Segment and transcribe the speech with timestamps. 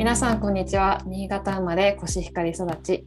[0.00, 1.02] 皆さんこんにちは。
[1.04, 3.04] 新潟生まれコシヒカリ育ち。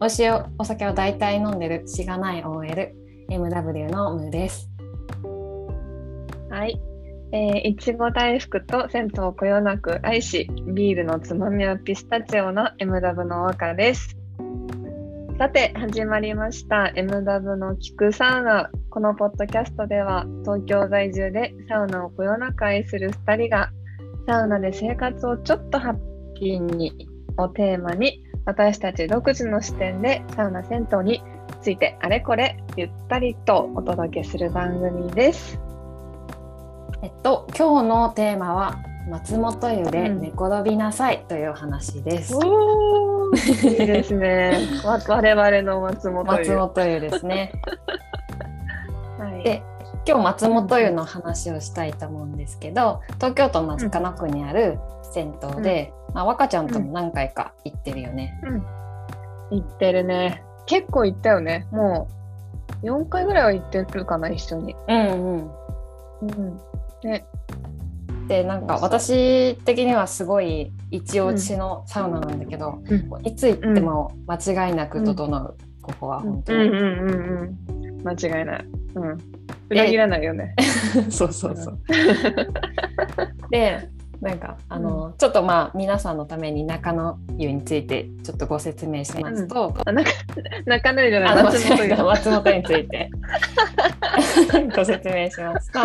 [0.00, 1.86] 美味しいお酒を大体飲んでる。
[1.86, 4.70] しがない OLMW のムーです。
[6.48, 6.80] はい、
[7.32, 14.16] えー、いちご大福と銭湯をこよなく愛しビールのつまみはピスタチオの MW の和です。
[15.38, 16.90] さて始まりました。
[16.96, 18.70] MW の聞くサウナ。
[18.88, 23.70] このポッドキャストでは東京在住でサウナをこよなく愛する2人が
[24.26, 26.09] サウナで生活をちょっとハッ
[26.40, 31.22] ピーにをテーマに私たち独自の視点でサウナ銭湯に
[31.62, 35.60] ついてあれこれゆったりとお届けする番組です。
[37.02, 44.58] えっと今日のテーマは松本湯で寝転びなさいという話です、うん、いいですね。
[44.84, 46.50] わ我々の松本湯。
[46.50, 47.52] 松本湯ですね
[49.18, 49.62] はい、で
[50.10, 54.80] 今日松本湯の話をしたいと思うんですけど東京都中野区にある
[55.12, 60.42] 銭湯で、うん、まあ、若ちゃんとも何回か行ってるよね、うん、行ってるね。
[60.66, 61.68] 結構行ったよね。
[61.70, 62.08] も
[62.82, 64.74] う4回ぐらいは行ってるかな一緒に。
[64.88, 65.50] うんうん、
[66.22, 66.60] うん、
[67.04, 67.24] ね。
[68.26, 79.18] でなんか私的にはすごい一押しのサウナなんだけど、うん、いつ行っても間違いなく整う、ここは本当に、うんうんうんうん、間違いない、うん、
[79.70, 80.54] 裏切らないよね。
[81.08, 81.78] そうそうそう。
[83.50, 83.88] で
[84.20, 89.94] なんかあの、うん、ちょっとまあ皆さんのために中野湯についてちょっとご説明しますと、うん、
[90.66, 91.44] 中野湯じゃない。
[91.44, 93.10] 松本湯松本湯について。
[94.74, 95.80] ご説明しますと,、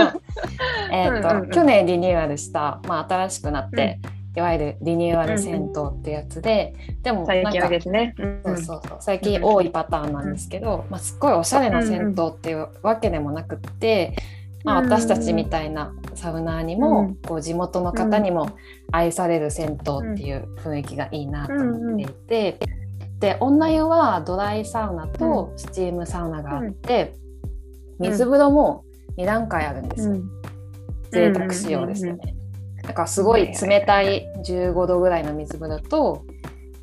[0.91, 4.00] えーと、うんうんうん、去年リニューアルした、まあ、新しくなって、
[4.36, 8.97] いわゆるリニューアル銭湯ってやつで、でも最近ですね、そうそうそう。
[9.00, 14.16] 最近多いパターンなんですけど、まあ、すっごいおしゃれな銭湯っていうわけでもなくって、
[14.66, 18.50] まあ、私たちみたいなサウナーにも、こう地元の方にも
[18.91, 22.59] 愛される銭湯っていう雰囲気がいいなと思っていて、
[23.19, 27.13] で女湯はドライサウナとスチームサウナがあって、
[28.00, 28.84] 水風呂も
[29.18, 30.16] 2段階あるんですよ。
[31.12, 32.35] 贅沢仕様ですよね。
[32.85, 36.23] なんかすごい冷たい15度ぐらいの水風呂と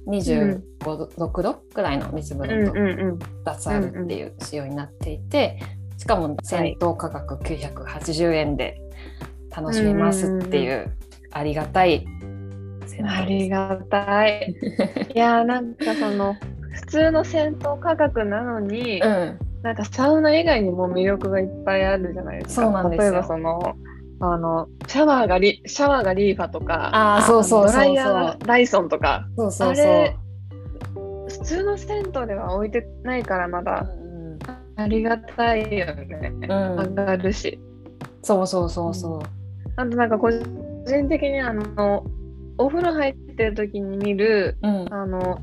[0.06, 5.60] 26度ぐらいの水風呂と2つあるっていう仕様になっていて
[5.96, 8.80] しかも銭湯価格980円で
[9.50, 10.90] 楽しめますっていう
[11.30, 12.04] ありがたい
[13.04, 14.54] ありがたい。
[15.14, 16.36] いやなんかその
[16.72, 22.62] 普通の銭湯価格なのに、うん、なんかサウナ以外にも魅力がいっぱいあるじゃないですか。
[22.62, 23.76] そうなんです例えばその
[24.24, 30.14] あのシャワーがリシャワーがリーファとか、あそうそうドライヤーがダイソンとか、そうそうそう。
[31.28, 34.38] 普通の銭湯では置いてないからまだ、うん、
[34.76, 37.58] ありがたいよね、うん、上がるし。
[38.22, 39.20] そうそうそうそう。
[39.74, 42.04] あとなんか個人的にあの
[42.58, 45.40] お風呂入ってる時に見る、うん、あの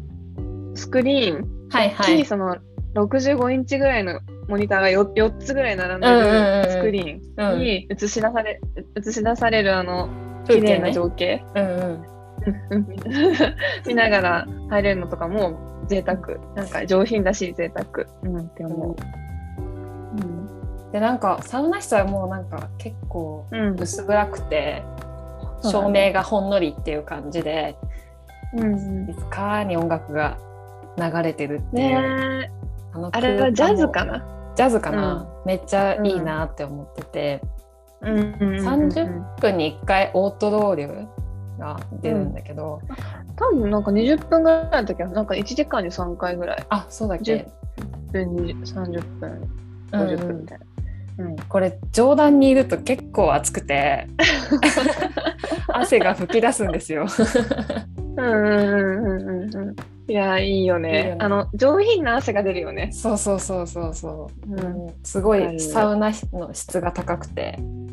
[0.76, 2.56] スクリーン、はいはい、その
[2.96, 8.60] 65インチぐらいのモニターが 4, 4つぐらい並んでるスクリーンに映し出され,、
[8.98, 10.10] 映し出されるあの
[10.48, 12.00] 綺麗な情景、ね、
[13.86, 16.38] 見ながら入れるのとかも贅沢。
[16.56, 18.96] なんか上品だし贅沢、うん、って思う。
[19.60, 23.46] うん、でなんかサウナ室はもうなんか結構
[23.78, 24.84] 薄暗くて、
[25.64, 27.76] うん、照明がほんのりっていう感じで、
[28.56, 30.38] うん、いつかに音楽が
[30.98, 32.02] 流れてるっていう。
[32.02, 32.52] ね
[32.92, 34.39] ああれはジャズかな？
[34.60, 37.42] ジャズかな、うん、めっちゃいいなって思ってて、
[38.02, 38.20] うん。
[38.20, 38.36] うん。
[38.42, 38.60] うん。
[38.60, 41.08] うん、30分に1回オートローリュ
[41.58, 46.66] が出るんだけど、うん、多分なんか20分ぐらいの時はなんか1時間に3回ぐらい。
[46.68, 47.48] あそうだっけ
[48.12, 49.50] ？10分30分
[49.92, 50.66] 50分みたいな、
[51.20, 54.08] うん、うん、これ上段にいると結構暑くて。
[55.74, 57.06] 汗が吹き出すんですよ。
[58.18, 59.76] うんうんうんうんうん
[60.10, 62.92] いやいいよね、ね、あの上品な汗が出るよね。
[62.92, 67.58] そうそうそうそうそう、うん、すごいサウナの質が高くて。
[67.60, 67.90] うん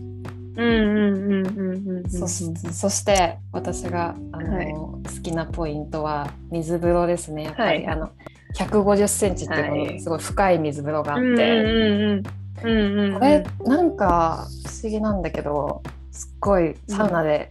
[0.57, 7.45] うんうんうんうんそそして私があの、はい、好きなポイントは水風呂ですね。
[7.45, 8.11] やっぱり、はい、あの
[8.55, 17.49] 150センチっていうのすごい深い水風呂があって、はい、これなんか不思議なんだけどすっごいサウナで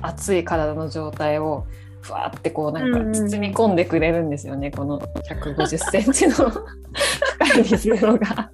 [0.00, 8.50] 熱い体の状態を、うんふわってこうなんか包み込んでくれるんですよね、うん、この150センチの深い水風呂が。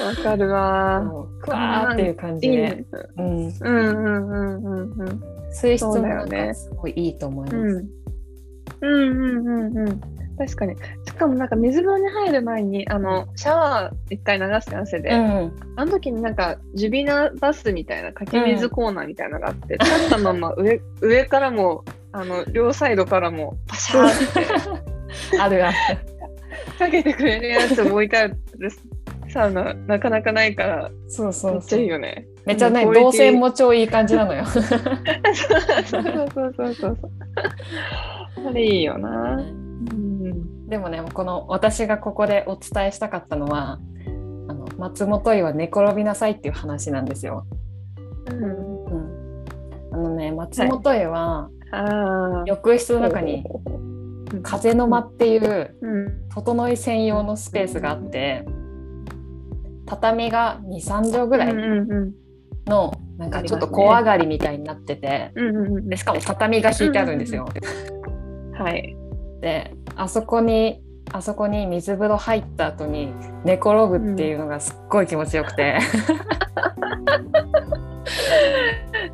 [0.00, 1.02] わかるわ。
[1.40, 2.84] ふわーっていう感じで。
[3.16, 5.22] うん、うんうんうんうんうん。
[5.50, 7.56] 水質もねすごいいいと思います。
[7.56, 7.88] うん、
[8.80, 10.00] うんうんうんうん。
[10.38, 10.76] 確かに。
[11.04, 25.76] しかもなんか水風呂に入る前にあのシャワー一回流して汗で、うん、あの時になんかジュビナバスみたいなかき水コーナーみたいなのがあって、立ったまま上上からもあの両サイドからもパシャーって あるある。
[26.78, 28.36] かけてくれるやつ置いてある
[29.28, 32.26] サウナなかなかないからそうそうめっちゃいいよね。
[32.46, 34.46] めっちゃね、動線も超いい感じなのよ。
[34.46, 36.98] そうそうそうそうそう。
[38.46, 39.36] あれいいよな。
[39.36, 43.78] うん、でもね、この私がここでお伝えしたかったのは、
[44.48, 47.46] あの松本湯は寝転びなさいっていう話なんですよ。
[48.30, 48.44] うん、
[48.86, 49.44] うん、
[49.92, 51.50] あのね、松本湯はああ。
[52.46, 53.44] 浴室の中に
[54.42, 58.44] 風の間っていううん、整い専用のスペースがあって、
[59.86, 61.54] 畳が2、3畳ぐらい
[62.66, 65.32] のなんかちょっと小上がりみたいになってて、
[65.84, 67.48] でしかも畳が引いてあるんですよ。
[68.58, 68.96] はい。
[69.40, 70.82] であそこに
[71.12, 73.12] あそこに水風呂入った後に
[73.44, 75.78] 寝転ぶっていうのがすっごい気持ちよくて、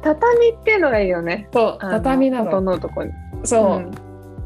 [0.04, 1.48] 畳っていうのがいいよね。
[1.52, 2.50] そう畳なの。
[2.50, 3.12] 整うとこに。
[3.42, 3.82] そ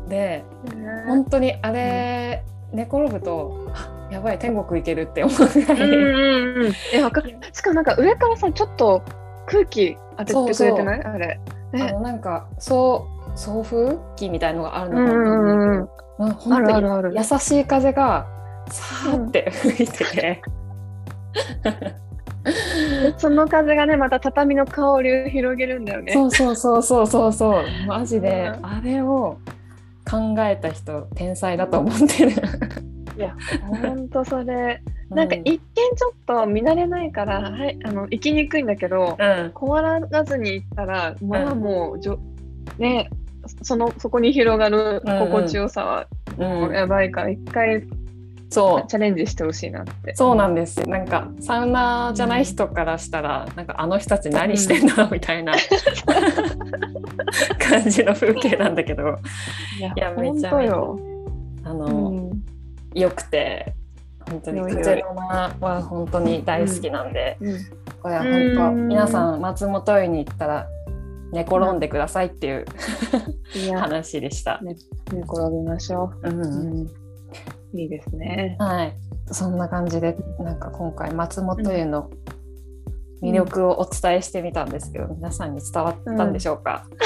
[0.06, 6.72] う、でうん本当にあれ、寝転ぶとあやばい天国行けるって思うぐらい、うんうんうん。
[6.94, 7.37] えわかる。
[7.52, 9.02] しかもなんか上からさちょっと
[9.46, 11.00] 空気当ててくれてない？
[11.02, 11.40] あれ。
[11.72, 11.82] ね。
[11.90, 15.88] あのなんかそう送風機みたいのがあるのかうんうんうん
[16.19, 17.14] な、うん、あるあるある。
[17.16, 18.26] 優しい風が
[18.70, 20.43] さーって吹いてて、
[21.62, 21.94] で
[23.18, 26.12] その風がねまた畳の香りを広げるんだよね。
[26.12, 27.64] そうそうそうそうそうそう。
[27.86, 28.66] マジで、うん。
[28.66, 29.38] あれを
[30.08, 32.32] 考えた人天才だと思ってる。
[33.16, 33.34] いや
[33.82, 34.80] 本当それ。
[35.10, 39.50] なんか一見ちょっと見慣れないから、はい、あの行きにくいんだけど、うん。
[39.54, 42.18] 怖がずに行ったら、まあもうじょ、
[42.78, 43.08] ね、
[43.62, 46.06] そのそこに広がる心地よさは
[46.38, 46.72] うん。
[46.72, 47.82] やばいから、一回
[48.50, 48.86] そう。
[48.88, 50.14] チャレンジしてほしいなって。
[50.14, 50.80] そうなんです。
[50.88, 55.52] なんかサウナじゃない人からしたら、なんかあの人たち何してんだろうみたいな
[57.58, 59.16] 感じの風景なんだけど。
[59.78, 60.50] いやめ本ちゃ。
[60.50, 60.98] 当よ。
[61.64, 62.42] あうの、ん、
[62.94, 63.74] よくて
[64.30, 64.82] 本当によいよい。
[64.82, 67.58] 風の間は本当に大好きなんで、うん。
[68.02, 68.88] これは本当うん。
[68.88, 70.66] 皆さん松本湯に行ったら
[71.32, 72.64] 寝転んでくださいっていう
[73.76, 74.60] 話でした。
[74.62, 76.30] 寝転びましょう。
[76.30, 76.42] んう。
[76.42, 76.86] うん、
[77.75, 78.56] いいですね。
[78.59, 78.94] はい、
[79.31, 82.11] そんな感じでなんか今回松本湯の
[83.23, 86.87] 魅力をお伝えしてみたんですけど、皆さんに伝わったんでしょうか、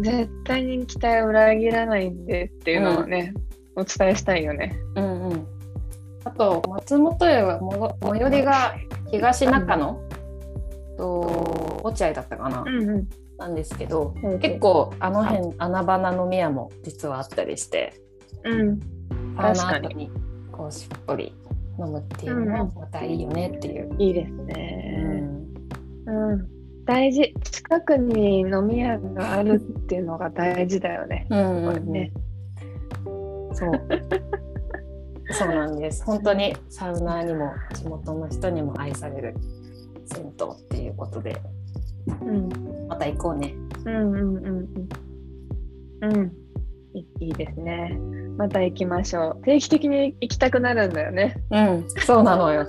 [0.00, 3.34] 絶対に期待を裏切らないんでっていうのをね、
[3.76, 4.76] お伝えしたいよね。
[4.94, 5.46] うんうん。
[6.24, 8.74] あと松本湯はも最寄りが
[9.10, 10.00] 東中野、
[10.96, 13.08] と落合だったかな、んうん。
[13.42, 17.92] なんですけど、うん結構あの辺穴場な飲み屋も実はあったりして
[18.44, 18.80] うん。
[19.36, 20.10] 確かに
[20.52, 21.34] こうしっぽり
[21.78, 23.94] 飲むっていうのもまたいいよねっていう。
[23.98, 25.24] いいですうね。
[26.06, 26.48] んうん。
[26.84, 27.34] 大事。
[27.42, 31.26] 近くに飲み屋があるっていうのが大事だよね。
[31.30, 32.12] うんうんね。
[33.54, 33.72] そう
[35.32, 39.34] そうなんです本当にサウナーにも地元の人にも愛される
[40.06, 41.40] 銭湯っていうことで
[42.06, 42.48] うん。
[42.88, 43.54] また行こうね。
[43.84, 44.46] うんうんうん
[46.00, 46.14] うん。
[46.14, 46.32] うん。
[46.94, 47.98] いいいですね。
[48.36, 49.44] また行きましょう。
[49.44, 51.42] 定期的に行きたくなるんだよね。
[51.50, 52.66] うん、そうなのよ。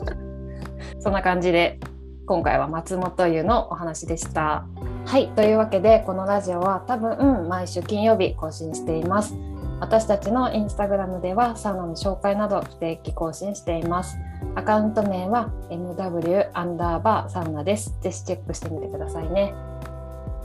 [0.99, 1.79] そんな感じで
[2.25, 4.65] 今回は松本湯のお話でした。
[5.05, 9.35] はい、というわけでこのラジオは多分毎週金曜日更新しています。
[9.79, 14.17] 私たちのインスタグラムではサウナの紹介など不定期更新しています。
[14.55, 17.97] アカウント名は MW アンダーバーサウナです。
[18.01, 19.53] ぜひチェックしてみてくださいね。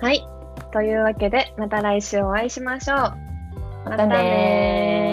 [0.01, 0.27] はい。
[0.73, 2.99] というわけで、また来週お会いしましょう。
[3.85, 5.08] またね